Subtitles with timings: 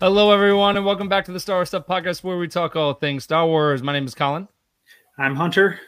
[0.00, 2.94] Hello, everyone, and welcome back to the Star Wars Stuff podcast where we talk all
[2.94, 3.82] things Star Wars.
[3.82, 4.46] My name is Colin
[5.18, 5.80] I'm Hunter.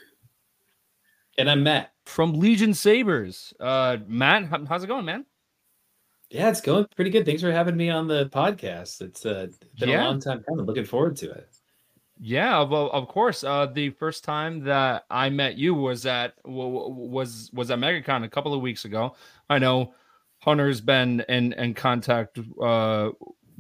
[1.39, 1.93] And I'm Matt.
[2.07, 3.55] from Legion Sabers.
[3.61, 5.25] Uh, Matt, how's it going, man?
[6.29, 7.25] Yeah, it's going pretty good.
[7.25, 9.01] Thanks for having me on the podcast.
[9.01, 9.47] It's uh,
[9.79, 10.05] been Yeah.
[10.05, 10.65] a long time coming.
[10.67, 11.49] Looking forward to it.
[12.21, 13.45] Yeah, well, of course.
[13.45, 17.79] Uh, the first time that I met you was at w- w- was was at
[17.79, 19.15] MegaCon a couple of weeks ago.
[19.49, 19.95] I know
[20.41, 23.11] Hunter's been in in contact uh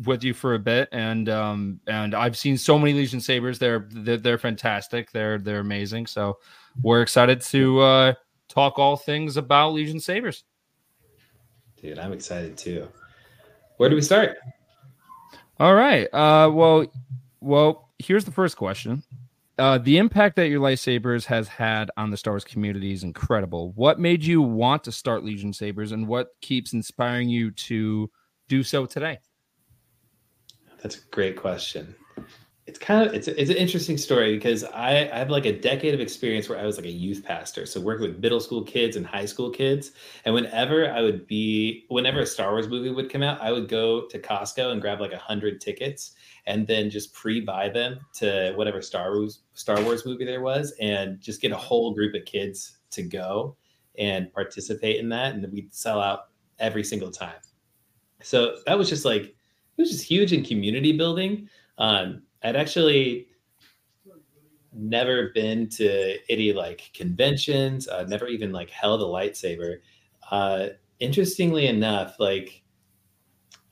[0.04, 3.58] with you for a bit, and um and I've seen so many Legion Sabers.
[3.58, 5.10] They're they're, they're fantastic.
[5.10, 6.06] They're they're amazing.
[6.06, 6.38] So
[6.82, 8.14] we're excited to uh
[8.48, 10.44] talk all things about Legion Sabers.
[11.80, 12.88] Dude, I'm excited too.
[13.78, 14.36] Where do we start?
[15.58, 16.06] All right.
[16.12, 16.86] Uh, well,
[17.40, 19.02] well, here's the first question.
[19.58, 23.72] Uh, the impact that your lightsabers has had on the Star Wars community is incredible.
[23.72, 28.10] What made you want to start Legion Sabers, and what keeps inspiring you to
[28.48, 29.18] do so today?
[30.82, 31.94] That's a great question.
[32.66, 35.92] It's kind of it's it's an interesting story because I, I have like a decade
[35.92, 38.96] of experience where I was like a youth pastor, so working with middle school kids
[38.96, 39.90] and high school kids.
[40.24, 43.68] And whenever I would be, whenever a Star Wars movie would come out, I would
[43.68, 46.12] go to Costco and grab like a hundred tickets
[46.46, 51.20] and then just pre-buy them to whatever Star Wars Star Wars movie there was, and
[51.20, 53.56] just get a whole group of kids to go
[53.98, 56.28] and participate in that, and we'd sell out
[56.60, 57.40] every single time.
[58.22, 59.34] So that was just like
[59.76, 61.48] it was just huge in community building.
[61.78, 63.28] Um, I'd actually
[64.72, 67.88] never been to any like conventions.
[67.88, 69.78] Uh, never even like held a lightsaber.
[70.30, 70.68] Uh,
[71.00, 72.62] interestingly enough, like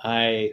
[0.01, 0.53] I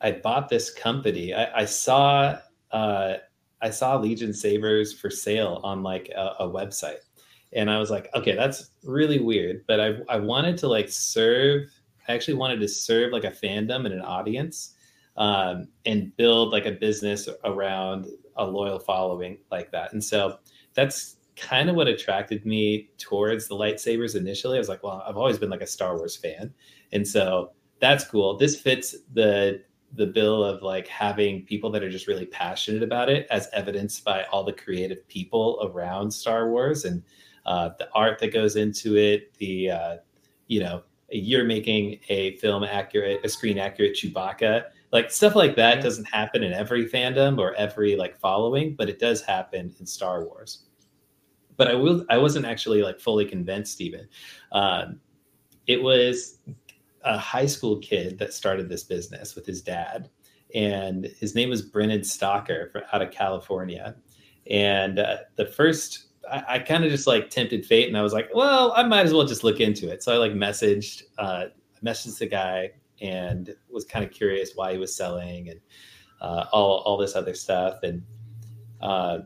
[0.00, 1.34] I bought this company.
[1.34, 2.38] I, I saw
[2.70, 3.14] uh,
[3.60, 7.00] I saw Legion sabers for sale on like a, a website,
[7.52, 9.64] and I was like, okay, that's really weird.
[9.66, 11.68] But I I wanted to like serve.
[12.08, 14.74] I actually wanted to serve like a fandom and an audience
[15.16, 18.06] um, and build like a business around
[18.36, 19.92] a loyal following like that.
[19.92, 20.38] And so
[20.74, 24.56] that's kind of what attracted me towards the lightsabers initially.
[24.56, 26.52] I was like, well, I've always been like a Star Wars fan.
[26.92, 28.36] And so that's cool.
[28.36, 29.62] This fits the
[29.94, 34.02] the bill of like having people that are just really passionate about it as evidenced
[34.04, 37.02] by all the creative people around Star Wars and
[37.44, 39.96] uh, the art that goes into it, the uh,
[40.46, 45.82] you know, you're making a film accurate, a screen accurate Chewbacca like stuff like that
[45.82, 50.24] doesn't happen in every fandom or every like following but it does happen in star
[50.24, 50.64] wars.
[51.56, 54.06] But i will i wasn't actually like fully convinced even.
[54.52, 55.00] Um,
[55.66, 56.38] it was
[57.04, 60.10] a high school kid that started this business with his dad
[60.54, 63.96] and his name was brennan stalker from out of california.
[64.50, 68.12] And uh, the first i, I kind of just like tempted fate and i was
[68.12, 70.02] like well i might as well just look into it.
[70.02, 71.46] So i like messaged uh,
[71.82, 75.60] messaged the guy and was kind of curious why he was selling and
[76.20, 77.82] uh, all all this other stuff.
[77.82, 78.02] And
[78.80, 79.20] uh,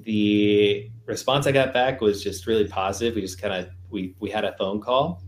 [0.00, 3.14] the response I got back was just really positive.
[3.14, 5.22] We just kind of we we had a phone call,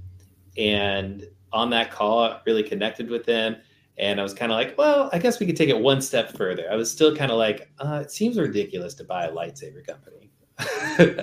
[0.56, 3.56] and on that call, I really connected with him.
[3.98, 6.34] And I was kind of like, well, I guess we could take it one step
[6.34, 6.66] further.
[6.70, 10.30] I was still kind of like, uh, it seems ridiculous to buy a lightsaber company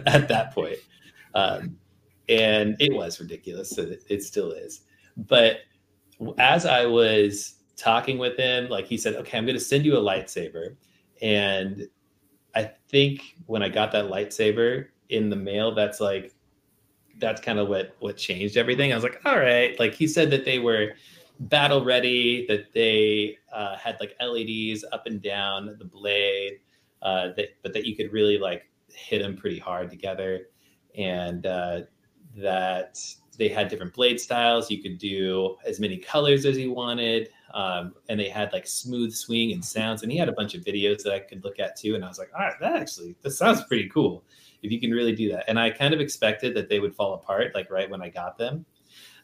[0.06, 0.78] at that point.
[1.34, 1.78] Um,
[2.30, 3.78] and it was ridiculous.
[3.78, 4.82] It, it still is.
[5.16, 5.62] But
[6.38, 9.96] as I was talking with him, like he said, okay, I'm going to send you
[9.98, 10.76] a lightsaber.
[11.22, 11.88] And
[12.56, 16.34] I think when I got that lightsaber in the mail, that's like,
[17.20, 18.92] that's kind of what, what changed everything.
[18.92, 19.80] I was like, all right.
[19.80, 20.94] Like he said that they were
[21.40, 26.60] battle ready, that they uh, had like LEDs up and down the blade,
[27.02, 30.48] uh, that, but that you could really like hit them pretty hard together.
[30.96, 31.82] And uh,
[32.38, 33.00] that
[33.38, 34.70] they had different blade styles.
[34.70, 37.30] You could do as many colors as you wanted.
[37.54, 40.04] Um, and they had like smooth swing and sounds.
[40.04, 41.96] And he had a bunch of videos that I could look at too.
[41.96, 44.24] And I was like, all right, that actually, that sounds pretty cool
[44.64, 45.46] if you can really do that.
[45.48, 48.38] And I kind of expected that they would fall apart like right when I got
[48.38, 48.66] them.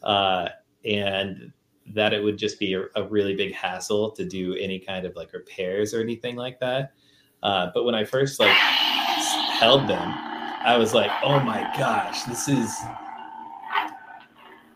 [0.04, 0.50] Uh,
[0.86, 1.52] and
[1.88, 5.16] that it would just be a, a, really big hassle to do any kind of
[5.16, 6.94] like repairs or anything like that.
[7.42, 10.14] Uh, but when I first like held them,
[10.66, 12.74] I was like, oh my gosh, this is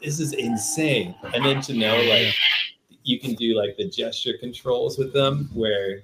[0.07, 1.13] this is insane.
[1.33, 2.33] And then to know like
[3.03, 6.03] you can do like the gesture controls with them where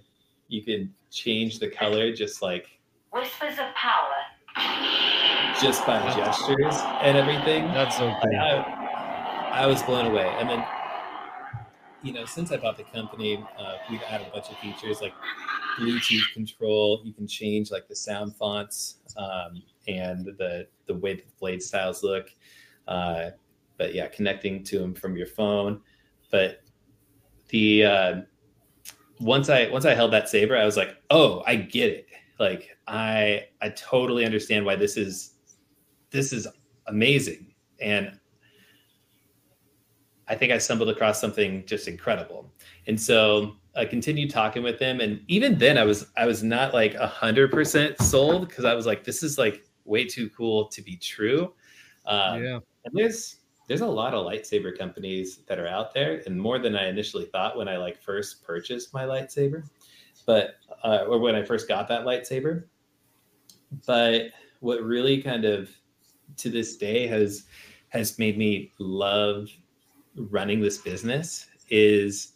[0.49, 2.65] You can change the color just like
[3.13, 4.17] Whispers of power.
[5.61, 7.63] just by gestures and everything.
[7.67, 8.35] That's so I, cool.
[8.35, 10.27] I, I was blown away.
[10.37, 10.65] And then,
[12.01, 15.13] you know, since I bought the company, uh, we've added a bunch of features like
[15.79, 16.99] Bluetooth control.
[17.05, 22.03] You can change like the sound fonts um, and the the way the blade styles
[22.03, 22.27] look.
[22.85, 23.29] Uh,
[23.83, 25.81] but yeah, connecting to them from your phone.
[26.31, 26.61] But
[27.49, 28.21] the uh,
[29.19, 32.07] once I once I held that saber, I was like, oh, I get it.
[32.39, 35.33] Like I I totally understand why this is
[36.11, 36.47] this is
[36.87, 37.53] amazing.
[37.81, 38.17] And
[40.29, 42.53] I think I stumbled across something just incredible.
[42.87, 45.01] And so I continued talking with him.
[45.01, 48.75] And even then I was I was not like a hundred percent sold because I
[48.75, 51.53] was like, this is like way too cool to be true.
[52.05, 52.59] Um, yeah.
[52.85, 53.37] and there's
[53.67, 57.25] there's a lot of lightsaber companies that are out there and more than i initially
[57.25, 59.63] thought when i like first purchased my lightsaber
[60.25, 62.65] but uh, or when i first got that lightsaber
[63.85, 65.69] but what really kind of
[66.37, 67.45] to this day has
[67.89, 69.49] has made me love
[70.15, 72.33] running this business is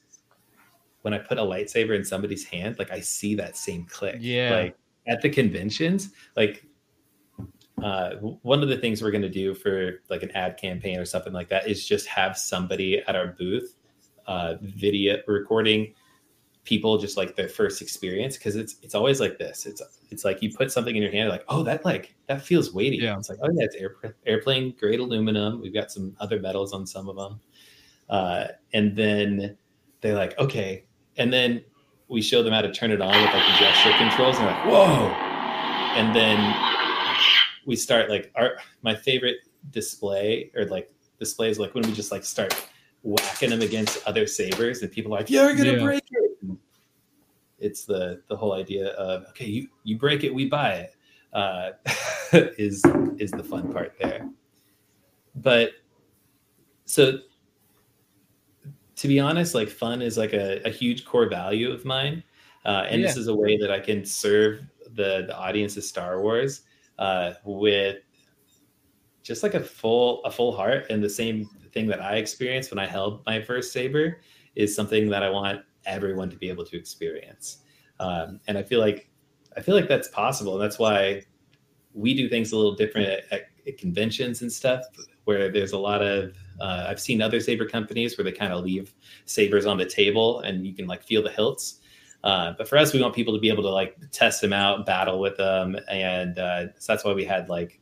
[1.01, 4.51] when i put a lightsaber in somebody's hand like i see that same click Yeah.
[4.61, 4.77] like
[5.07, 6.65] at the conventions like
[7.83, 11.05] uh, one of the things we're going to do for like an ad campaign or
[11.05, 13.75] something like that is just have somebody at our booth
[14.25, 15.93] uh, video recording
[16.63, 19.65] people just like their first experience because it's it's always like this.
[19.65, 22.73] It's it's like you put something in your hand like oh that like that feels
[22.73, 22.97] weighty.
[22.97, 23.17] Yeah.
[23.17, 23.95] it's like oh yeah it's air,
[24.25, 25.61] airplane grade aluminum.
[25.61, 27.39] We've got some other metals on some of them
[28.09, 29.57] uh, and then
[30.01, 30.83] they're like okay.
[31.17, 31.63] And then
[32.09, 34.53] we show them how to turn it on with like the gesture controls and they're
[34.53, 35.07] like whoa.
[35.95, 36.76] And then
[37.67, 39.37] we start like our my favorite
[39.69, 42.55] display or like displays like when we just like start
[43.03, 45.83] whacking them against other sabers and people are like yeah you're gonna Yeah.
[45.83, 46.31] break it.
[46.41, 46.57] And
[47.59, 50.95] it's the the whole idea of okay you you break it we buy it
[51.33, 51.71] uh
[52.57, 52.83] is
[53.19, 54.27] is the fun part there.
[55.35, 55.71] But
[56.85, 57.19] so
[58.95, 62.23] to be honest like fun is like a, a huge core value of mine
[62.65, 64.61] uh, and this is a way that i can serve
[64.95, 66.61] the the audience of star wars
[66.99, 67.97] uh, with
[69.23, 70.85] just like a full a full heart.
[70.89, 74.21] And the same thing that i experienced when i held my first saber
[74.55, 77.59] is something that i want everyone to be able to experience.
[77.99, 79.09] Um, and i feel like
[79.55, 80.53] i feel like that's possible.
[80.53, 81.23] And that's why
[81.93, 84.85] we do things a little different at, at, conventions and stuff
[85.25, 88.63] where there's a lot of uh, i've seen other saber companies where they kind of
[88.63, 88.93] leave
[89.25, 91.79] sabers on the table and you can like feel the hilts
[92.23, 94.85] uh, but for us, we want people to be able to like test them out,
[94.85, 97.79] battle with them, and uh, so that's why we had like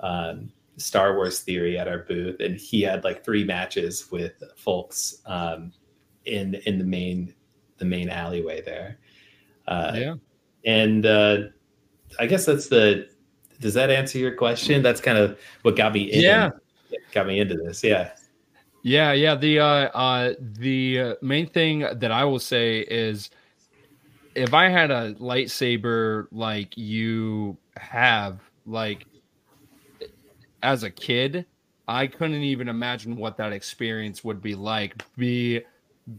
[0.00, 5.22] um, Star Wars Theory at our booth, and he had like three matches with folks
[5.26, 5.72] um,
[6.24, 7.34] in in the main
[7.78, 8.98] the main alleyway there.
[9.68, 10.14] Uh, yeah.
[10.64, 11.38] and uh,
[12.18, 13.08] I guess that's the.
[13.58, 14.82] Does that answer your question?
[14.82, 16.20] That's kind of what got me in.
[16.22, 16.50] Yeah.
[17.12, 17.82] got me into this.
[17.82, 18.12] Yeah.
[18.82, 19.34] Yeah, yeah.
[19.34, 23.30] The uh, uh, the uh, main thing that I will say is,
[24.36, 29.06] if I had a lightsaber like you have, like
[30.62, 31.46] as a kid,
[31.88, 35.02] I couldn't even imagine what that experience would be like.
[35.16, 35.62] Be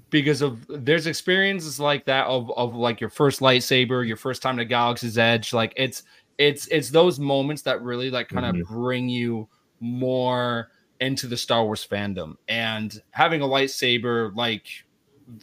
[0.09, 4.57] because of there's experiences like that of of like your first lightsaber, your first time
[4.57, 5.53] to Galaxy's Edge.
[5.53, 6.03] Like it's
[6.39, 8.73] it's it's those moments that really like kind of mm-hmm.
[8.73, 9.47] bring you
[9.79, 12.35] more into the Star Wars fandom.
[12.47, 14.65] And having a lightsaber like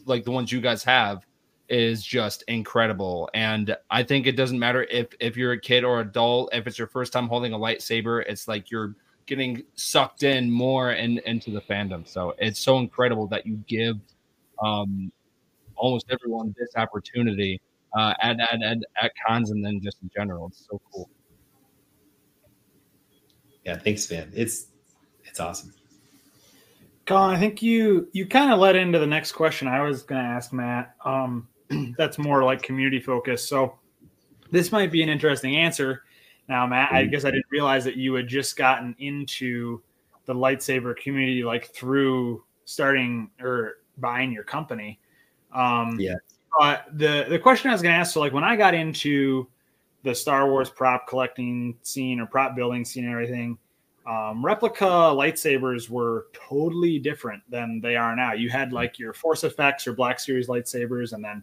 [0.06, 1.24] like the ones you guys have
[1.68, 3.30] is just incredible.
[3.34, 6.78] And I think it doesn't matter if if you're a kid or adult, if it's
[6.78, 8.94] your first time holding a lightsaber, it's like you're
[9.26, 12.06] getting sucked in more in, into the fandom.
[12.06, 13.96] So it's so incredible that you give
[14.62, 15.10] um
[15.74, 17.60] almost everyone this opportunity
[17.96, 20.48] uh at at, at, at cons and then just in general.
[20.48, 21.08] It's so cool.
[23.64, 23.78] Yeah.
[23.78, 24.30] Thanks, man.
[24.34, 24.66] It's
[25.24, 25.72] it's awesome.
[27.06, 30.22] Colin, I think you you kind of led into the next question I was going
[30.22, 30.94] to ask Matt.
[31.04, 31.48] Um,
[31.98, 33.48] that's more like community focused.
[33.48, 33.78] So
[34.50, 36.02] this might be an interesting answer.
[36.48, 39.82] Now, Matt, I guess I didn't realize that you had just gotten into
[40.26, 45.00] the lightsaber community like through starting or buying your company.
[45.54, 46.16] Um, Yeah.
[46.58, 49.48] But the the question I was going to ask, so like when I got into
[50.04, 53.58] the Star Wars prop collecting scene or prop building scene and everything,
[54.06, 58.34] um, replica lightsabers were totally different than they are now.
[58.34, 61.42] You had like your Force FX or Black Series lightsabers, and then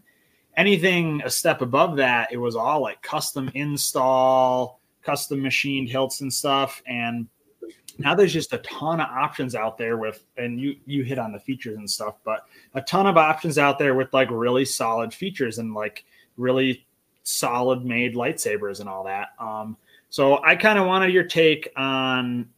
[0.56, 6.32] anything a step above that, it was all like custom install, custom machined hilts and
[6.32, 6.82] stuff.
[6.86, 7.26] And
[7.98, 11.32] now there's just a ton of options out there with, and you you hit on
[11.32, 15.12] the features and stuff, but a ton of options out there with like really solid
[15.12, 16.04] features and like
[16.36, 16.86] really
[17.22, 19.28] solid made lightsabers and all that.
[19.38, 19.76] Um,
[20.08, 22.48] so I kind of wanted your take on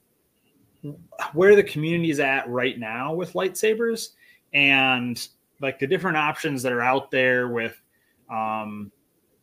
[1.33, 4.11] where the community is at right now with lightsabers
[4.53, 5.29] and
[5.61, 7.81] like the different options that are out there with
[8.31, 8.91] um,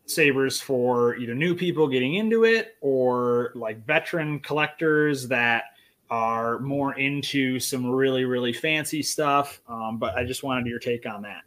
[0.06, 5.64] sabers for either new people getting into it or like veteran collectors that
[6.10, 9.62] are more into some really really fancy stuff.
[9.68, 11.44] Um, but i just wanted your take on that.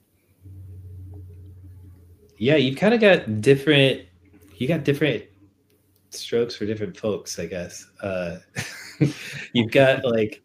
[2.39, 4.03] Yeah you've kind of got different
[4.57, 5.25] you got different
[6.11, 7.87] strokes for different folks i guess.
[8.03, 8.39] Uh,
[9.53, 10.43] you've got like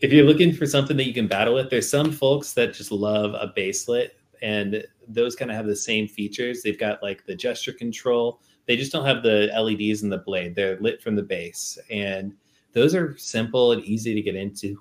[0.00, 2.90] if you're looking for something that you can battle with there's some folks that just
[2.90, 4.10] love a baselit
[4.42, 6.62] and those kind of have the same features.
[6.62, 8.40] They've got like the gesture control.
[8.66, 10.54] They just don't have the leds in the blade.
[10.54, 11.78] They're lit from the base.
[11.90, 12.34] And
[12.72, 14.80] those are simple and easy to get into.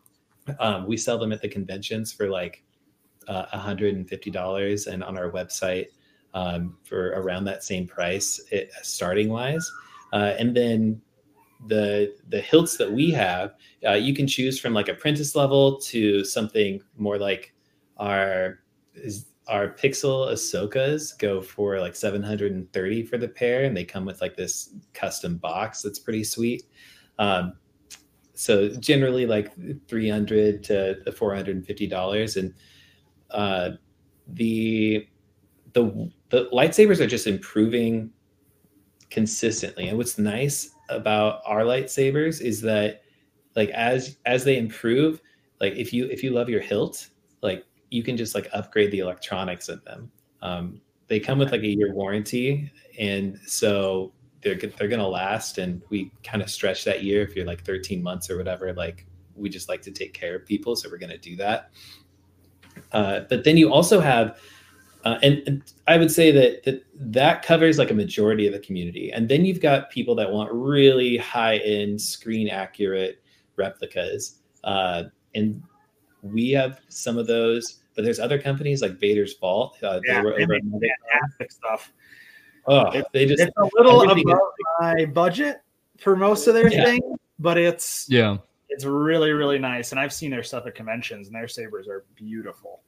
[0.60, 2.64] Um, we sell them at the conventions for like
[3.28, 5.88] uh, $150 and on our website
[6.34, 9.70] um, for around that same price it, starting wise.
[10.14, 11.02] Uh, and then
[11.66, 16.24] the the hilts that we have uh, you can choose from like apprentice level to
[16.24, 17.52] something more like
[17.98, 18.60] our
[19.48, 24.36] our pixel ahsokas go for like 730 for the pair and they come with like
[24.36, 26.64] this custom box that's pretty sweet.
[27.20, 27.54] Um,
[28.34, 29.52] so generally like
[29.88, 32.54] 300 to 450 dollars and
[33.32, 33.72] uh,
[34.28, 35.08] the
[35.74, 38.12] the the lightsabers are just improving
[39.10, 39.88] consistently.
[39.88, 43.02] And what's nice about our lightsabers is that
[43.56, 45.22] like as as they improve
[45.60, 47.10] like if you if you love your hilt
[47.42, 51.62] like you can just like upgrade the electronics in them um, they come with like
[51.62, 57.04] a year warranty and so they're they're gonna last and we kind of stretch that
[57.04, 60.36] year if you're like 13 months or whatever like we just like to take care
[60.36, 61.72] of people so we're gonna do that
[62.92, 64.40] uh, but then you also have
[65.08, 68.60] uh, and, and, I would say that, that that covers like a majority of the
[68.60, 69.10] community.
[69.12, 73.24] And then you've got people that want really high end screen accurate
[73.56, 74.40] replicas.
[74.66, 75.04] Uh,
[75.34, 75.64] and
[76.32, 79.78] we have some of those, but there's other companies like Vader's Vault.
[79.84, 81.92] Uh, yeah, they were fantastic stuff.
[82.68, 85.62] Oh, it, they just it's a little above my budget
[85.98, 86.84] for most of their yeah.
[86.84, 88.38] things, but it's yeah,
[88.70, 89.92] it's really really nice.
[89.92, 92.82] And I've seen their stuff at conventions, and their sabers are beautiful.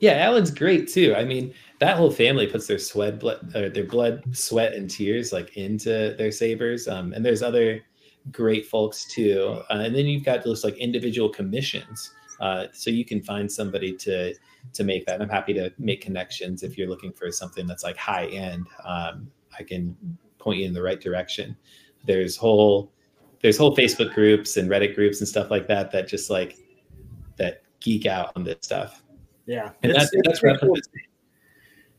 [0.00, 1.14] Yeah, Alan's great too.
[1.14, 5.32] I mean, that whole family puts their sweat, blood, uh, their blood, sweat, and tears
[5.32, 6.88] like into their sabers.
[6.88, 7.82] Um, and there's other
[8.32, 9.60] great folks too.
[9.70, 13.94] Uh, and then you've got those like individual commissions, uh, so you can find somebody
[13.96, 14.34] to
[14.72, 15.14] to make that.
[15.14, 18.66] And I'm happy to make connections if you're looking for something that's like high end.
[18.84, 19.96] Um, I can
[20.38, 21.56] point you in the right direction.
[22.04, 22.92] There's whole
[23.40, 26.58] there's whole Facebook groups and Reddit groups and stuff like that that just like
[27.36, 29.02] that geek out on this stuff.
[29.46, 30.76] Yeah, and that's that's cool.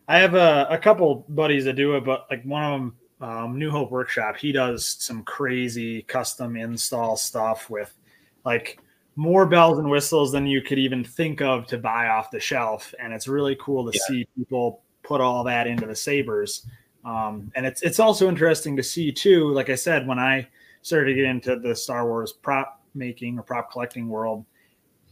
[0.08, 3.60] I have a, a couple buddies that do it, but like one of them, um,
[3.60, 7.96] New Hope Workshop, he does some crazy custom install stuff with
[8.44, 8.80] like
[9.16, 12.94] more bells and whistles than you could even think of to buy off the shelf,
[13.00, 14.04] and it's really cool to yeah.
[14.08, 16.66] see people put all that into the sabers.
[17.04, 19.52] Um, and it's it's also interesting to see too.
[19.52, 20.48] Like I said, when I
[20.82, 24.46] started to get into the Star Wars prop making or prop collecting world,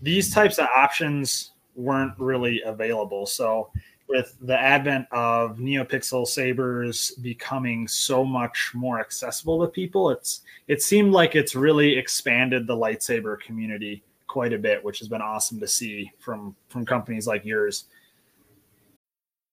[0.01, 3.25] these types of options weren't really available.
[3.25, 3.71] So
[4.09, 10.81] with the advent of NeoPixel sabers becoming so much more accessible to people, it's it
[10.81, 15.59] seemed like it's really expanded the lightsaber community quite a bit, which has been awesome
[15.59, 17.85] to see from from companies like yours.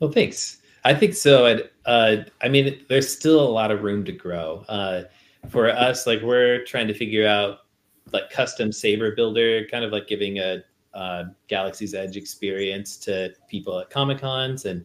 [0.00, 0.58] Well, thanks.
[0.84, 1.46] I think so.
[1.46, 4.64] And uh, I mean, there's still a lot of room to grow.
[4.68, 5.04] Uh,
[5.48, 7.60] for us, like we're trying to figure out
[8.12, 13.78] like custom saber builder, kind of like giving a uh, Galaxy's Edge experience to people
[13.80, 14.84] at Comic Cons, and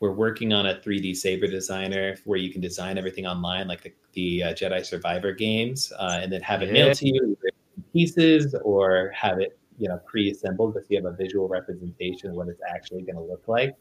[0.00, 3.92] we're working on a 3D saber designer where you can design everything online, like the,
[4.12, 7.36] the uh, Jedi Survivor games, uh, and then have it mailed to you
[7.76, 12.36] in pieces or have it you know pre-assembled, so you have a visual representation of
[12.36, 13.74] what it's actually going to look like.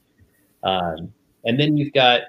[0.64, 1.14] Um,
[1.46, 2.22] and then you've got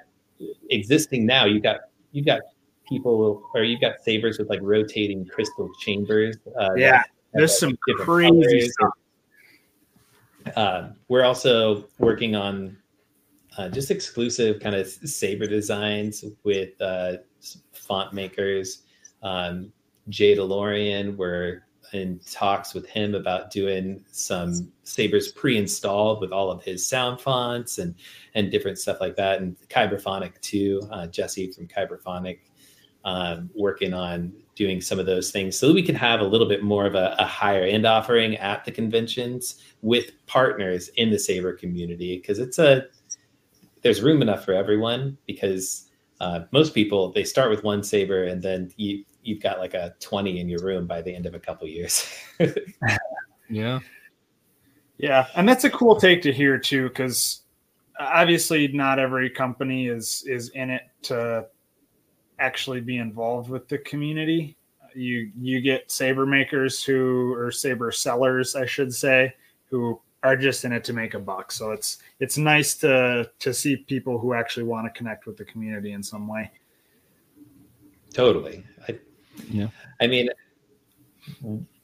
[0.69, 1.45] existing now.
[1.45, 2.41] You've got you've got
[2.87, 6.37] people or you've got sabers with like rotating crystal chambers.
[6.59, 8.93] Uh, yeah, there's some crazy stuff.
[10.55, 12.77] Uh, we're also working on
[13.57, 17.13] uh, just exclusive kind of saber designs with uh,
[17.73, 18.83] font makers.
[19.23, 19.71] Um,
[20.09, 26.63] Jay Dalorian, we're in talks with him about doing some sabers pre-installed with all of
[26.63, 27.95] his sound fonts and
[28.33, 29.41] and different stuff like that.
[29.41, 32.39] And Kyberphonic too, uh, Jesse from Kyberphonic,
[33.03, 36.47] um, working on doing some of those things so that we can have a little
[36.47, 41.19] bit more of a, a higher end offering at the conventions with partners in the
[41.19, 42.85] saber community because it's a
[43.83, 48.41] there's room enough for everyone because uh, most people they start with one saber and
[48.41, 51.39] then you you've got like a 20 in your room by the end of a
[51.39, 52.07] couple years.
[53.47, 53.79] Yeah.
[54.97, 57.43] Yeah and that's a cool take to hear too because
[57.99, 61.45] obviously not every company is is in it to
[62.39, 64.57] actually be involved with the community.
[64.95, 69.35] You you get saber makers who or saber sellers i should say
[69.69, 71.51] who are just in it to make a buck.
[71.51, 75.45] So it's it's nice to to see people who actually want to connect with the
[75.45, 76.51] community in some way.
[78.11, 78.65] Totally.
[78.87, 78.97] I,
[79.49, 79.67] yeah.
[79.99, 80.29] I mean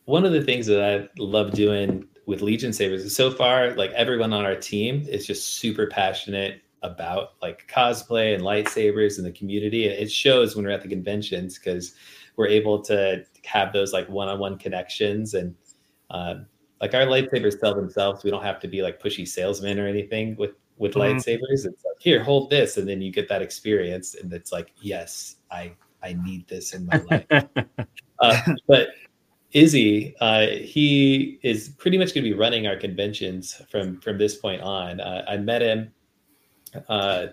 [0.05, 3.91] one of the things that i love doing with legion sabers is so far like
[3.91, 9.31] everyone on our team is just super passionate about like cosplay and lightsabers and the
[9.31, 9.87] community.
[9.87, 11.93] And it shows when we're at the conventions because
[12.35, 15.55] we're able to have those like one-on-one connections and
[16.09, 16.47] um,
[16.79, 18.23] like our lightsabers sell themselves.
[18.23, 21.17] We don't have to be like pushy salesmen or anything with with mm-hmm.
[21.17, 21.65] lightsabers.
[21.65, 25.35] It's like here hold this and then you get that experience and it's like yes
[25.51, 25.71] i
[26.03, 27.25] i need this in my life
[28.19, 28.89] uh, but
[29.53, 34.37] Izzy, uh, he is pretty much going to be running our conventions from from this
[34.37, 35.01] point on.
[35.01, 35.91] Uh, I met him
[36.89, 37.27] uh,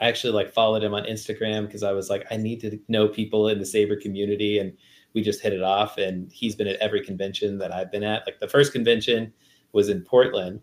[0.00, 3.08] I actually like followed him on Instagram because I was like, I need to know
[3.08, 4.72] people in the Saber community, and
[5.12, 5.98] we just hit it off.
[5.98, 8.24] And he's been at every convention that I've been at.
[8.26, 9.32] Like the first convention
[9.72, 10.60] was in Portland,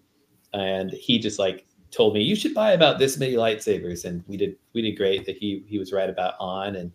[0.54, 4.38] and he just like told me you should buy about this many lightsabers, and we
[4.38, 5.26] did we did great.
[5.26, 6.92] That he he was right about on, and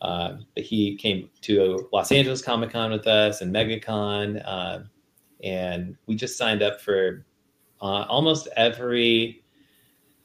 [0.00, 4.80] uh, he came to Los Angeles Comic Con with us and MegaCon, uh,
[5.42, 7.24] and we just signed up for
[7.80, 9.42] uh, almost every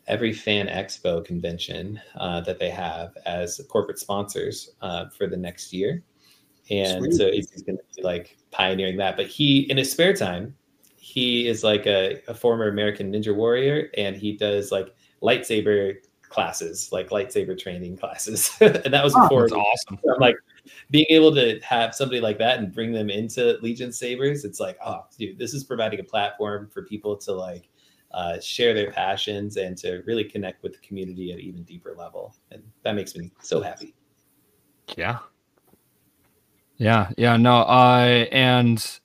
[0.07, 5.71] every fan expo convention uh, that they have as corporate sponsors uh, for the next
[5.71, 6.03] year
[6.69, 7.13] and Sweet.
[7.13, 10.55] so he's going to be like pioneering that but he in his spare time
[10.97, 15.95] he is like a, a former american ninja warrior and he does like lightsaber
[16.33, 20.35] classes like lightsaber training classes and that was oh, before awesome i'm like
[20.89, 24.77] being able to have somebody like that and bring them into legion sabers it's like
[24.85, 27.69] oh dude this is providing a platform for people to like
[28.13, 31.95] uh, share their passions and to really connect with the community at an even deeper
[31.97, 32.35] level.
[32.51, 33.95] And that makes me so happy.
[34.95, 35.19] Yeah.
[36.77, 37.09] Yeah.
[37.17, 37.37] Yeah.
[37.37, 37.63] No.
[37.63, 38.99] I, uh, and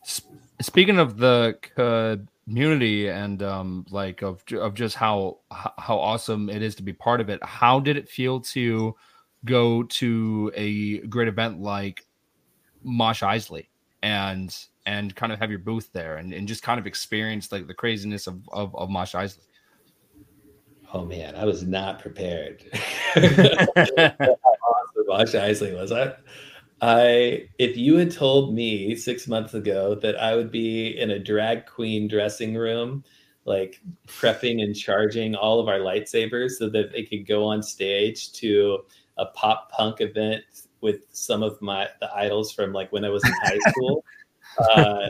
[0.00, 1.58] sp- speaking of the
[2.44, 7.20] community and, um, like of, of just how, how awesome it is to be part
[7.20, 8.94] of it, how did it feel to
[9.44, 12.06] go to a great event like
[12.82, 13.66] Mos Eisley
[14.02, 17.66] and, and kind of have your booth there and, and just kind of experience like
[17.66, 19.38] the craziness of of, of Mos Eisley?
[20.92, 22.62] Oh man, I was not prepared.
[23.16, 24.36] awesome
[25.06, 25.92] Mos Eisley was.
[25.92, 26.14] I,
[26.84, 31.18] I if you had told me six months ago that I would be in a
[31.18, 33.04] drag queen dressing room,
[33.46, 38.32] like prepping and charging all of our lightsabers so that they could go on stage
[38.32, 38.80] to
[39.16, 40.44] a pop punk event
[40.82, 44.04] with some of my the idols from like when I was in high school
[44.74, 45.08] uh,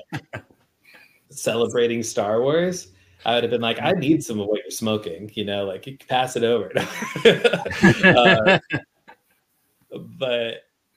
[1.30, 2.92] celebrating Star Wars,
[3.26, 5.88] I would have been like, I need some of what you're smoking, you know, like
[5.88, 6.70] you pass it over.
[8.04, 8.58] uh,
[10.20, 10.54] but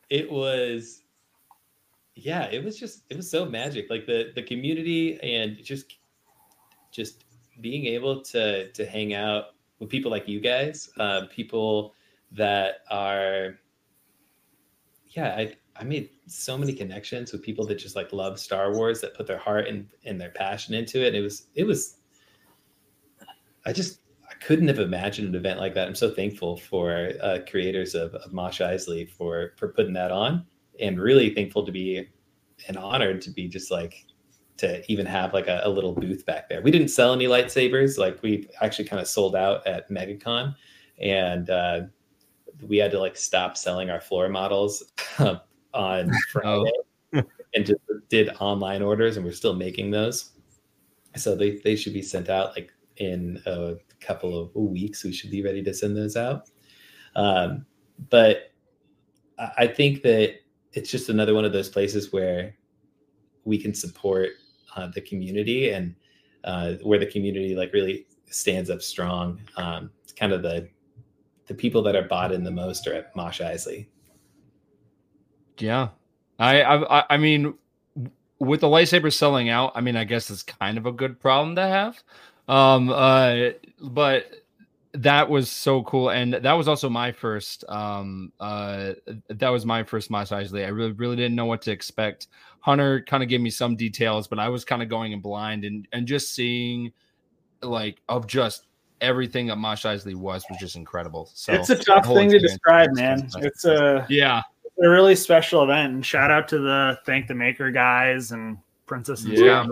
[0.09, 1.03] it was,
[2.15, 3.89] yeah, it was just, it was so magic.
[3.89, 5.97] Like the the community and just,
[6.91, 7.25] just
[7.61, 11.93] being able to to hang out with people like you guys, uh, people
[12.31, 13.59] that are,
[15.09, 18.99] yeah, I I made so many connections with people that just like love Star Wars
[19.01, 21.13] that put their heart and, and their passion into it.
[21.13, 21.97] it was it was
[23.65, 23.99] I just
[24.41, 25.88] couldn't have imagined an event like that.
[25.88, 30.45] I'm so thankful for uh, creators of, of Mos Eisley for for putting that on,
[30.80, 32.08] and really thankful to be
[32.67, 34.06] and honored to be just like
[34.58, 36.62] to even have like a, a little booth back there.
[36.62, 40.56] We didn't sell any lightsabers, like we actually kind of sold out at MegaCon,
[41.00, 41.82] and uh,
[42.62, 44.91] we had to like stop selling our floor models
[45.73, 46.71] on Friday
[47.13, 47.23] oh.
[47.54, 50.32] and just did online orders, and we're still making those.
[51.15, 55.03] So they, they should be sent out like in a couple of weeks.
[55.03, 56.49] We should be ready to send those out.
[57.15, 57.65] Um,
[58.10, 58.51] but
[59.57, 60.36] I think that
[60.73, 62.55] it's just another one of those places where
[63.45, 64.31] we can support
[64.75, 65.95] uh, the community and
[66.43, 69.41] uh, where the community like really stands up strong.
[69.57, 70.69] Um, it's kind of the
[71.47, 73.88] the people that are bought in the most are at Mos Eisley.
[75.57, 75.89] Yeah,
[76.39, 77.55] I, I, I mean,
[78.39, 81.55] with the lightsaber selling out, I mean, I guess it's kind of a good problem
[81.55, 82.03] to have.
[82.47, 83.49] Um, uh,
[83.81, 84.31] but
[84.93, 87.63] that was so cool, and that was also my first.
[87.67, 88.93] Um, uh,
[89.29, 90.65] that was my first Mos Eisley.
[90.65, 92.27] I really, really didn't know what to expect.
[92.62, 95.65] Hunter kind of gave me some details, but I was kind of going in blind
[95.65, 96.91] and and just seeing
[97.62, 98.67] like of just
[99.01, 101.29] everything that Mos Eisley was was just incredible.
[101.33, 103.29] So it's a tough thing to describe, man.
[103.38, 105.93] It's a yeah, it's a really special event.
[105.93, 109.65] And shout out to the thank the maker guys and Princess and Yeah.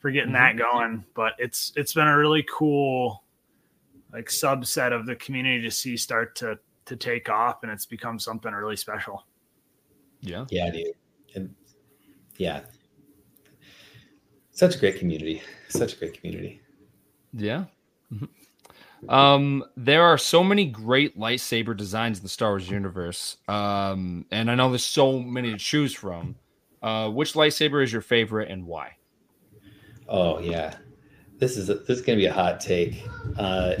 [0.00, 1.04] For for getting that going.
[1.14, 3.22] But it's it's been a really cool
[4.12, 8.18] like subset of the community to see start to to take off, and it's become
[8.18, 9.24] something really special.
[10.20, 10.46] yeah.
[10.50, 10.86] Yeah, dude.
[11.34, 11.54] And
[12.36, 12.62] yeah.
[14.50, 15.42] Such a great community.
[15.68, 16.60] Such a great community.
[17.32, 17.66] Yeah.
[18.12, 18.28] Mhm.
[19.08, 23.38] Um, there are so many great lightsaber designs in the Star Wars universe.
[23.48, 26.34] Um, and I know there's so many to choose from.
[26.82, 28.96] Uh, which lightsaber is your favorite and why?
[30.10, 30.74] Oh yeah,
[31.38, 33.06] this is a, this is gonna be a hot take.
[33.38, 33.74] Uh,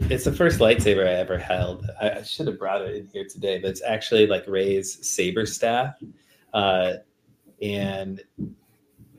[0.00, 1.88] it's the first lightsaber I ever held.
[2.02, 5.46] I, I should have brought it in here today, but it's actually like Rey's saber
[5.46, 5.94] staff,
[6.52, 6.94] uh,
[7.62, 8.20] and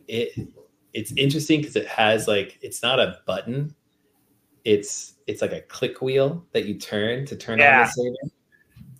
[0.10, 0.50] it
[0.94, 3.74] it's interesting because it has like it's not a button.
[4.66, 8.34] It's it's like a click wheel that you turn to turn on the saber,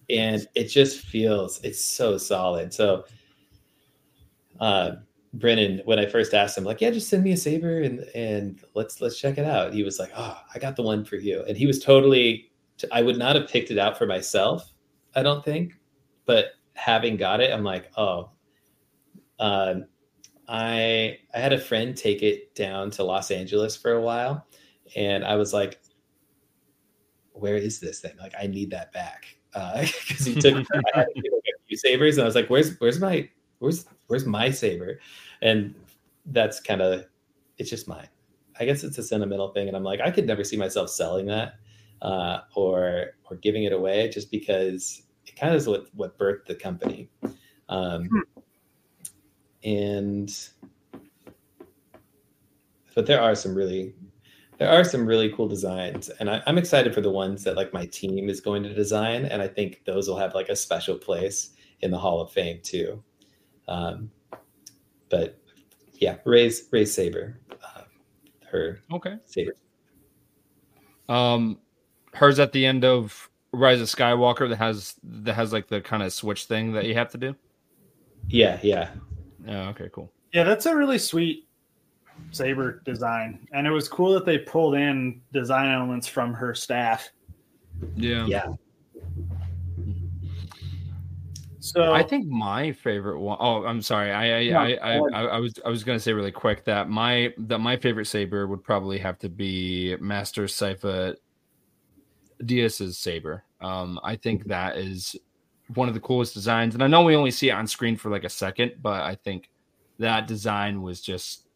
[0.10, 2.74] and it just feels it's so solid.
[2.74, 3.04] So.
[4.60, 4.96] Uh,
[5.40, 8.60] Brennan, when I first asked him, like, yeah, just send me a saber and and
[8.74, 9.74] let's let's check it out.
[9.74, 12.52] He was like, oh, I got the one for you, and he was totally.
[12.92, 14.72] I would not have picked it out for myself,
[15.16, 15.74] I don't think,
[16.28, 18.32] but having got it, I'm like, oh.
[19.40, 19.86] Um,
[20.48, 24.48] I I had a friend take it down to Los Angeles for a while,
[24.96, 25.80] and I was like,
[27.34, 28.16] where is this thing?
[28.20, 32.26] Like, I need that back because he took I had a few sabers, and I
[32.26, 35.00] was like, where's where's my where's where's my saber
[35.42, 35.76] and
[36.28, 37.06] that's kind of
[37.58, 38.10] it's just mine.
[38.60, 41.28] I guess it's a sentimental thing and i'm like i could never see myself selling
[41.28, 41.60] that
[42.02, 46.46] uh, or or giving it away just because it kind of is what what birthed
[46.46, 47.10] the company.
[47.70, 48.10] Um,
[49.64, 50.50] and
[52.96, 53.94] but there are some really
[54.58, 57.74] there are some really cool designs and I, i'm excited for the ones that like
[57.74, 60.98] my team is going to design and i think those will have like a special
[60.98, 63.04] place in the hall of fame too.
[63.68, 64.12] Um,
[65.10, 65.40] but
[65.94, 67.84] yeah, Rey's Rey's saber, uh,
[68.52, 69.18] her Okay.
[69.26, 69.54] saber.
[71.10, 71.60] Um,
[72.14, 76.04] hers at the end of Rise of Skywalker that has that has like the kind
[76.04, 77.36] of switch thing that you have to do.
[78.28, 78.90] Yeah, yeah,
[79.46, 79.70] Yeah.
[79.70, 79.90] Okay.
[79.94, 80.12] Cool.
[80.34, 81.48] Yeah, that's a really sweet
[82.32, 87.10] saber design, and it was cool that they pulled in design elements from her staff.
[87.96, 88.26] Yeah.
[88.26, 88.48] yeah.
[91.68, 94.12] So I think my favorite one oh I'm sorry.
[94.12, 97.34] I I, No, I, I, I, was I was gonna say really quick that my
[97.38, 101.16] that my favorite saber would probably have to be Master Sypha
[102.46, 103.44] Diaz's saber.
[103.60, 105.16] Um, I think that is
[105.74, 108.10] one of the coolest designs, and I know we only see it on screen for
[108.10, 109.50] like a second, but I think
[110.00, 111.48] that design was just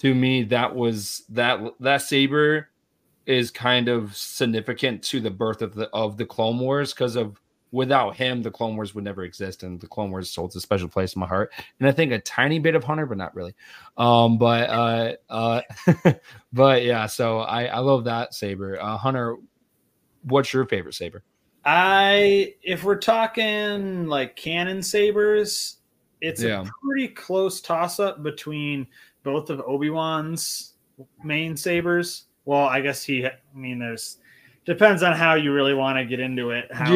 [0.00, 2.70] to me that was that that saber
[3.26, 7.40] is kind of significant to the birth of the of the Clone Wars because of
[7.72, 10.88] without him the Clone Wars would never exist, and the Clone Wars holds a special
[10.88, 13.54] place in my heart, and I think a tiny bit of Hunter, but not really.
[13.96, 15.62] Um, but uh, uh,
[16.52, 18.80] but yeah, so I I love that saber.
[18.80, 19.36] Uh, Hunter,
[20.22, 21.24] what's your favorite saber?
[21.64, 25.76] I, if we're talking like canon sabers,
[26.20, 26.62] it's Yeah.
[26.62, 28.86] a pretty close toss up between
[29.22, 30.74] both of Obi Wan's
[31.22, 32.24] main sabers.
[32.44, 34.18] Well, I guess he, I mean, there's
[34.64, 36.94] depends on how you really want to get into it, how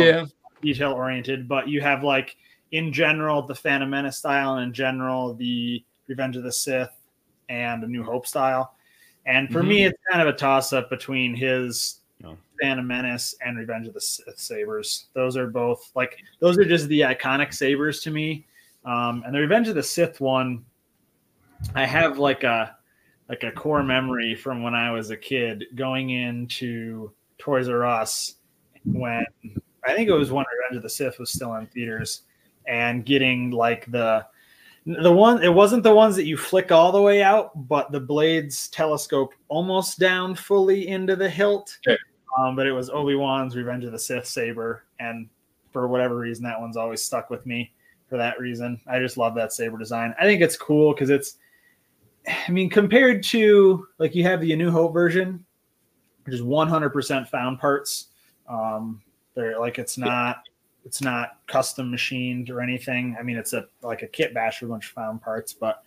[0.62, 2.36] detail oriented, but you have like
[2.72, 6.90] in general the Phantom Menace style, and in general the Revenge of the Sith
[7.48, 8.74] and a New Hope style.
[9.26, 12.36] And for me, it's kind of a toss up between his No.
[12.60, 15.06] Phantom Menace and Revenge of the Sith sabers.
[15.14, 18.46] Those are both like those are just the iconic sabers to me.
[18.84, 20.64] Um, and the Revenge of the Sith one,
[21.74, 22.76] I have like a
[23.28, 28.36] like a core memory from when I was a kid going into Toys R Us
[28.84, 29.26] when
[29.86, 32.22] I think it was when Revenge of the Sith was still in theaters
[32.66, 34.26] and getting like the
[34.86, 38.00] the one it wasn't the ones that you flick all the way out, but the
[38.00, 41.76] blades telescope almost down fully into the hilt.
[41.86, 41.98] Okay.
[42.38, 45.28] Um, but it was Obi Wan's Revenge of the Sith saber, and
[45.72, 47.72] for whatever reason, that one's always stuck with me.
[48.08, 50.14] For that reason, I just love that saber design.
[50.20, 51.38] I think it's cool because it's,
[52.28, 55.44] I mean, compared to like you have the A New Hope version,
[56.24, 58.06] which is 100% found parts.
[58.48, 59.02] Um,
[59.36, 60.42] they're like it's not
[60.84, 63.16] it's not custom machined or anything.
[63.18, 65.52] I mean, it's a like a kit bash with a bunch of found parts.
[65.52, 65.84] But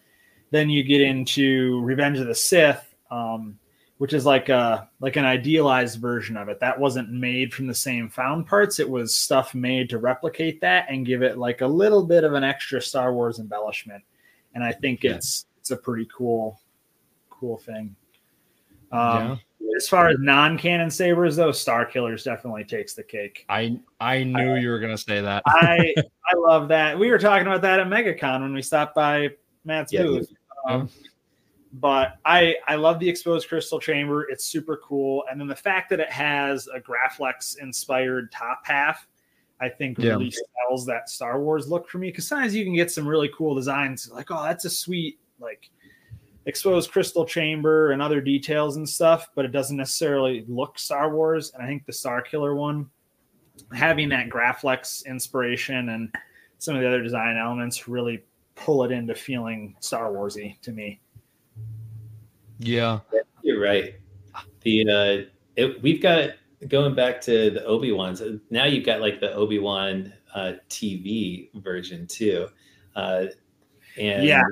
[0.52, 3.58] then you get into Revenge of the Sith, um,
[3.98, 6.60] which is like a like an idealized version of it.
[6.60, 8.80] That wasn't made from the same found parts.
[8.80, 12.34] It was stuff made to replicate that and give it like a little bit of
[12.34, 14.04] an extra Star Wars embellishment.
[14.54, 15.16] And I think Yeah.
[15.16, 16.60] it's it's a pretty cool
[17.30, 17.96] cool thing.
[18.92, 19.40] Um,
[19.80, 23.46] As far as non-canon sabers, though, Starkiller's definitely takes the cake.
[23.48, 25.42] I I knew you were gonna say that.
[25.48, 25.96] I
[26.32, 27.00] I love that.
[27.00, 29.30] We were talking about that at MegaCon when we stopped by
[29.64, 30.04] Matt's Yeah.
[30.04, 30.30] booth.
[30.68, 30.90] Um,
[31.72, 34.30] but I I love the exposed crystal chamber.
[34.30, 39.08] It's super cool, and then the fact that it has a Graflex inspired top half,
[39.62, 40.10] I think Yeah.
[40.10, 40.34] really
[40.68, 42.10] sells that Star Wars look for me.
[42.10, 45.70] Because sometimes you can get some really cool designs, like oh that's a sweet like
[46.50, 51.52] exposed crystal chamber and other details and stuff, but it doesn't necessarily look Star Wars.
[51.54, 52.90] And I think the Starkiller one,
[53.74, 56.14] having that Graflex inspiration and
[56.58, 58.24] some of the other design elements really
[58.56, 61.00] pull it into feeling Star Warsy to me.
[62.58, 63.00] Yeah.
[63.42, 63.96] You're right.
[64.62, 66.32] The uh, it, we've got
[66.68, 68.22] going back to the Obi Wan's.
[68.50, 72.48] Now you've got like the Obi Wan uh, TV version too,
[72.96, 73.26] uh,
[73.98, 74.44] and Yeah.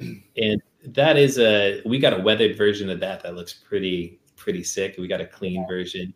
[0.00, 4.62] and that is a we got a weathered version of that that looks pretty pretty
[4.62, 4.94] sick.
[4.98, 6.14] We got a clean version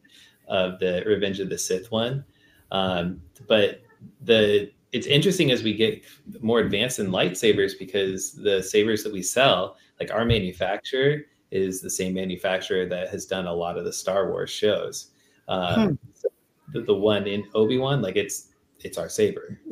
[0.48, 2.24] of the Revenge of the Sith one,
[2.70, 3.82] um, but
[4.22, 6.02] the it's interesting as we get
[6.42, 11.88] more advanced in lightsabers because the sabers that we sell, like our manufacturer, is the
[11.90, 15.12] same manufacturer that has done a lot of the Star Wars shows.
[15.48, 15.94] Uh, Hmm.
[16.14, 16.28] so
[16.74, 18.48] the, the one in Obi Wan, like it's
[18.80, 19.58] it's our saber,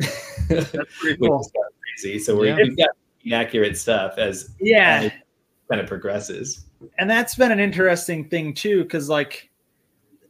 [0.48, 1.40] That's pretty cool.
[1.40, 2.18] is kind of crazy.
[2.18, 2.56] So we're, Yeah.
[2.56, 2.90] we've got
[3.24, 5.02] inaccurate stuff as Yeah.
[5.02, 5.12] it
[5.68, 6.66] kind of progresses.
[6.98, 9.50] and that's been an interesting thing too because like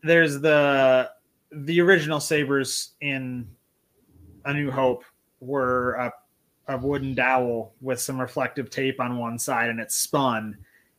[0.03, 1.11] there's the
[1.53, 3.46] the original sabers in
[4.46, 5.05] a new hope
[5.40, 6.12] were a,
[6.68, 10.57] a wooden dowel with some reflective tape on one side and it spun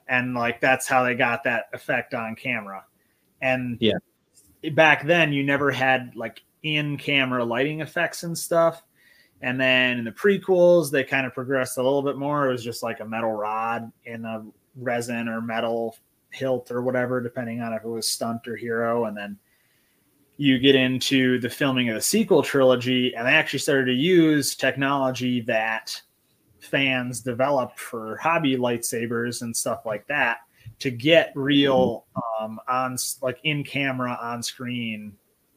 [0.07, 2.83] and like that's how they got that effect on camera
[3.41, 3.97] and Yeah.
[4.73, 8.83] back then you never had like in camera lighting effects and stuff
[9.41, 12.47] and then in the prequels they kind of progressed a little bit more.
[12.47, 15.95] It was just like a metal rod in a resin or metal
[16.31, 19.05] hilt or whatever, depending on if it was stunt or hero.
[19.05, 19.37] And then
[20.37, 24.55] you get into the filming of the sequel trilogy, and they actually started to use
[24.55, 26.01] technology that
[26.59, 30.37] fans developed for hobby lightsabers and stuff like that
[30.79, 32.05] to get real
[32.39, 35.13] um, on like in camera on screen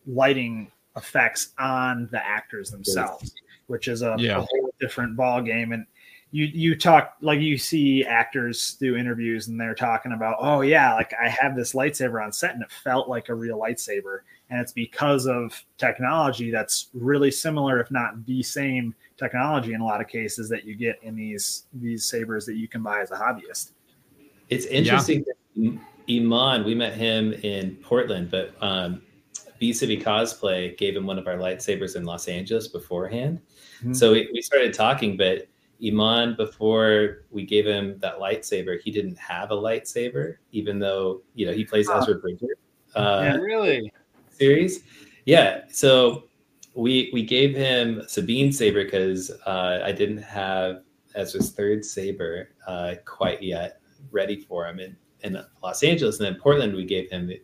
[0.07, 3.35] lighting effects on the actors themselves
[3.67, 4.39] which is a, Yeah.
[4.39, 5.87] a whole different ball game and
[6.31, 10.93] you you talk like you see actors do interviews and they're talking about oh yeah
[10.95, 14.19] like i have this lightsaber on set and it felt like a real lightsaber
[14.51, 19.85] and it's because of technology that's really similar if not the same technology in a
[19.85, 23.13] lot of cases that you get in these these sabers that you can buy as
[23.13, 23.71] a hobbyist
[24.51, 25.25] It's interesting.
[25.57, 29.01] that Eman, we met him in Portland, but um,
[29.59, 33.41] B City Cosplay gave him one of our lightsabers in Los Angeles beforehand.
[33.85, 33.97] Mhm.
[33.97, 35.47] So we, we started talking, but
[35.83, 41.47] Eman, before we gave him that lightsaber, he didn't have a lightsaber, even though you
[41.47, 41.99] know he plays Oh.
[41.99, 42.57] Ezra Bridger
[42.95, 43.37] uh, Yeah.
[43.37, 43.93] Really?
[44.31, 44.85] series.
[45.27, 46.25] Yeah, so
[46.75, 50.83] we we gave him Sabine's saber because uh, I didn't have
[51.15, 56.35] Ezra's third saber uh, quite yet ready for him in, in Los Angeles, and then
[56.41, 57.41] Portland we gave him the,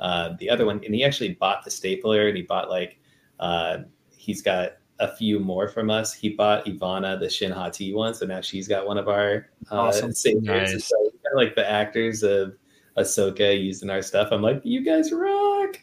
[0.00, 2.98] uh, the other one, and he actually bought the stapler, and he bought like
[3.40, 3.78] uh,
[4.16, 6.12] he's got a few more from us.
[6.12, 9.76] He bought Ivanna the Shin Hati one, so now she's got one of our uh,
[9.76, 10.12] Awesome.
[10.12, 10.44] sabers.
[10.44, 10.86] Nice.
[10.86, 12.56] So we got, like the actors of
[12.96, 14.28] Ahsoka using our stuff.
[14.30, 15.80] I'm like, you guys rock.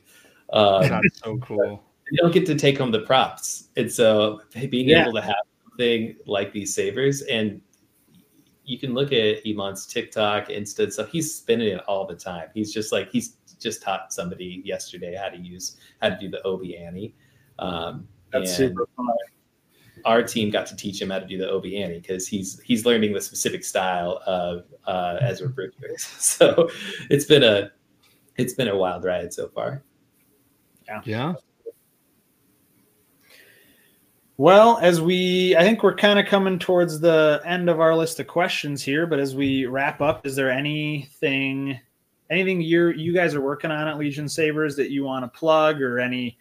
[0.54, 1.84] Um, That's so cool.
[2.10, 3.70] you don't get to take home the props.
[3.76, 5.02] And so being Yeah.
[5.04, 5.36] able to have
[5.70, 7.62] something like these savers and
[8.64, 11.10] you can look at Eman's TikTok, Insta stuff.
[11.10, 12.48] He's spinning it all the time.
[12.54, 16.42] He's just like he's just taught somebody yesterday how to use how to do the
[16.44, 17.14] Obi Annie.
[17.60, 19.08] Um, that's and super fun
[20.06, 22.86] our team got to teach him how to do the Obi Annie because he's he's
[22.86, 25.74] learning the specific style of uh, Ezra Bridger.
[25.98, 26.70] So
[27.10, 27.72] it's been a
[28.38, 29.84] it's been a wild ride so far.
[30.88, 31.02] Yeah.
[31.06, 31.34] Yeah.
[34.38, 38.20] Well, as we, I think we're kind of coming towards the end of our list
[38.20, 39.06] of questions here.
[39.06, 41.80] But as we wrap up, is there anything,
[42.32, 45.80] anything you you guys are working on at Legion Sabers that you want to plug,
[45.82, 46.38] or any s-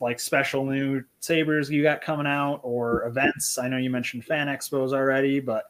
[0.00, 3.58] like special new sabers you got coming out, or events?
[3.58, 5.64] I know you mentioned fan expos already, but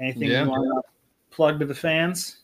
[0.00, 0.44] anything Yeah.
[0.44, 2.38] you want to plug to the fans?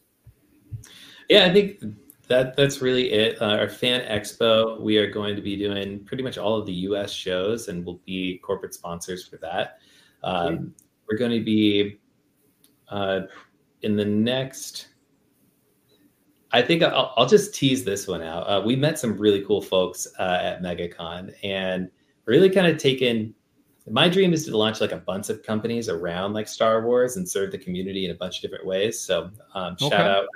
[1.29, 1.83] Yeah, I think
[2.29, 3.41] that that's really it.
[3.41, 6.73] Uh, our fan expo, we are going to be doing pretty much all of the
[6.73, 7.11] U.S.
[7.11, 9.79] shows, and we'll be corporate sponsors for that.
[10.23, 10.75] Um,
[11.09, 11.99] we're going to be
[12.89, 13.21] uh,
[13.83, 14.89] in the next.
[16.53, 18.43] I think I'll, I'll just tease this one out.
[18.45, 21.91] Uh, we met some really cool folks uh, at MegaCon, and
[22.25, 23.35] really kind of taken.
[23.91, 27.29] My dream is to launch like a bunch of companies around like Star Wars and
[27.29, 29.01] serve the community in a bunch of different ways.
[29.01, 30.27] So um, shout out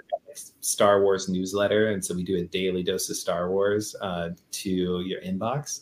[0.60, 4.70] Star Wars newsletter, and so we do a daily dose of Star Wars uh, to
[4.70, 5.80] your inbox,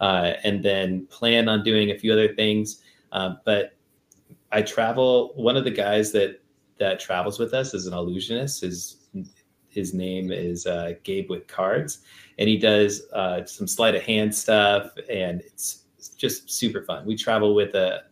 [0.00, 2.82] uh, and then plan on doing a few other things.
[3.12, 3.76] Uh, but
[4.52, 5.32] I travel.
[5.36, 6.40] One of the guys that
[6.78, 8.62] that travels with us is an illusionist.
[8.62, 8.96] His
[9.74, 12.00] his name is uh, Gabe with Cards,
[12.38, 15.84] and he does uh, some sleight of hand stuff, and it's
[16.16, 17.04] just super fun.
[17.04, 18.02] We travel with a,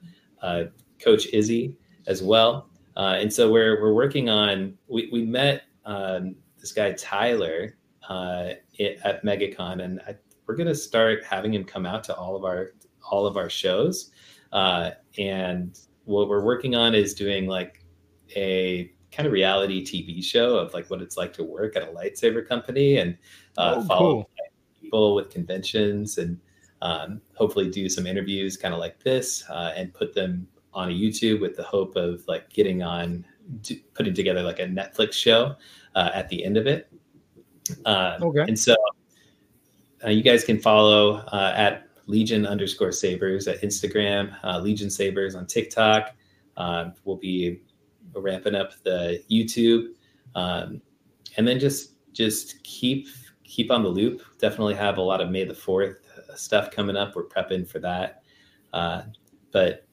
[0.42, 0.64] uh
[0.98, 4.78] Coach Izzy as well, uh, and so we're we're working on.
[4.88, 7.76] We we met um, this guy Tyler
[8.08, 12.44] uh, at MegaCon, and I, we're gonna start having him come out to all of
[12.44, 12.74] our
[13.10, 14.10] all of our shows.
[14.52, 17.84] Uh, and what we're working on is doing like
[18.36, 21.86] a kind of reality TV show of like what it's like to work at a
[21.86, 23.16] lightsaber company and
[23.58, 24.30] uh, Oh, follow cool.
[24.80, 26.38] people with conventions and
[26.80, 30.92] um, hopefully do some interviews kind of like this uh, and put them on a
[30.92, 33.24] YouTube with the hope of like getting on
[33.94, 35.54] putting together like a Netflix show
[35.94, 36.90] uh, at the end of it.
[37.84, 38.40] Uh, Okay.
[38.40, 38.74] And so
[40.04, 45.34] uh, you guys can follow uh, at Legion underscore Sabers at Instagram, uh, Legion Sabers
[45.36, 46.14] on TikTok.
[46.56, 47.60] Um, we'll be
[48.20, 49.94] ramping up the YouTube,
[50.34, 50.80] um,
[51.36, 53.06] and then just just keep
[53.44, 54.22] keep on the loop.
[54.38, 55.98] Definitely have a lot of May the Fourth
[56.34, 57.14] stuff coming up.
[57.14, 58.22] We're prepping for that,
[58.72, 59.02] uh,
[59.50, 59.86] but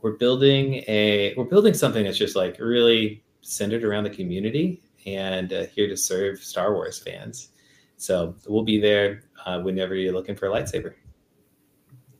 [0.00, 5.52] we're building a we're building something that's just like really centered around the community and
[5.52, 7.48] uh, here to serve Star Wars fans.
[7.96, 10.94] So we'll be there uh, whenever you're looking for a lightsaber.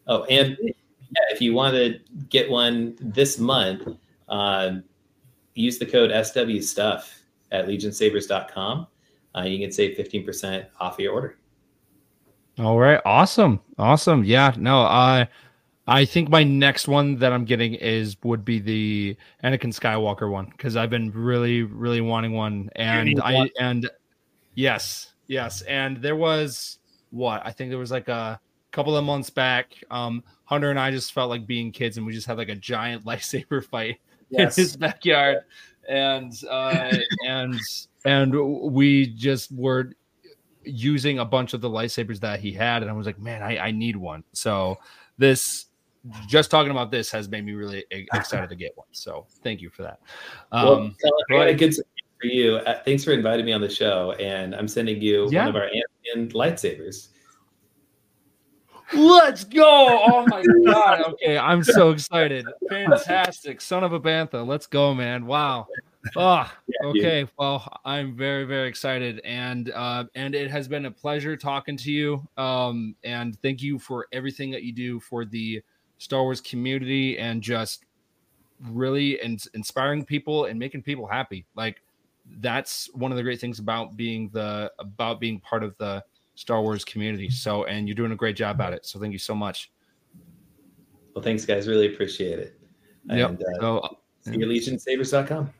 [0.06, 3.88] Oh, and yeah, if you want to get one this month,
[4.28, 4.84] um,
[5.54, 8.86] use the code SW Stuff at legionsabers.com.
[9.34, 11.38] Uh, you can save 15% off of your order.
[12.58, 14.24] All right, awesome, awesome.
[14.24, 15.26] Yeah, no, I,
[15.86, 20.46] I think my next one that I'm getting is would be the Anakin Skywalker one
[20.46, 23.50] because I've been really, really wanting one, and I one.
[23.58, 23.90] and
[24.54, 26.78] yes, yes, and there was
[27.10, 28.38] what I think there was like a
[28.70, 29.74] couple of months back.
[29.90, 32.54] Um, Hunter and I just felt like being kids, and we just had like a
[32.54, 33.98] giant lightsaber fight
[34.32, 35.38] in his backyard,
[35.88, 36.92] and uh,
[37.28, 37.58] and
[38.04, 38.34] and
[38.72, 39.92] we just were
[40.64, 43.58] using a bunch of the lightsabers that he had, and I was like, man, I,
[43.58, 44.22] I need one.
[44.32, 44.78] So
[45.18, 45.66] this,
[46.28, 48.86] just talking about this, has made me really excited to get one.
[48.92, 50.00] So thank you for that.
[50.52, 52.56] well, Um, Tyler, I got a good for you.
[52.56, 55.46] Uh, thanks for inviting me on the show, and I'm sending you Yeah.
[55.46, 57.08] one of our Anakin lightsabers.
[58.94, 60.02] Let's go!
[60.04, 61.02] Oh my god!
[61.12, 62.46] Okay, I'm so excited.
[62.68, 64.46] Fantastic, son of a bantha.
[64.46, 65.26] Let's go, man!
[65.26, 65.66] Wow.
[66.16, 66.50] Oh,
[66.84, 67.26] okay.
[67.38, 71.92] Well, I'm very, very excited, and uh, and it has been a pleasure talking to
[71.92, 72.26] you.
[72.36, 75.62] Um, and thank you for everything that you do for the
[75.98, 77.84] Star Wars community, and just
[78.70, 81.44] really in- inspiring people and making people happy.
[81.54, 81.82] Like
[82.38, 86.02] that's one of the great things about being the about being part of the
[86.34, 87.30] Star Wars community.
[87.30, 88.86] So, and you're doing a great job at it.
[88.86, 89.70] So, thank you so much.
[91.14, 91.68] Well, thanks, guys.
[91.68, 92.58] Really appreciate it.
[93.08, 93.30] Yep.
[93.30, 95.52] And uh, So, see you at legionsabers.com.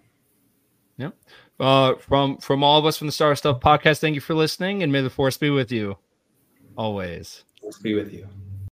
[1.60, 4.82] uh, from from all of us from the Star Stuff podcast, thank you for listening,
[4.82, 5.96] and may the force be with you
[6.76, 7.44] always.
[7.62, 8.26] Let's be with you.